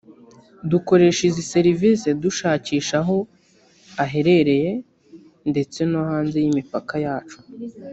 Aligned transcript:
dukoresha 0.71 1.21
izi 1.29 1.43
serivisi 1.53 2.07
dushakisha 2.23 2.95
aho 3.03 3.17
aherereye 4.03 4.71
ndetse 5.51 5.79
no 5.91 5.99
hanze 6.09 6.37
y’imipaka 6.43 6.95
yacu 7.05 7.37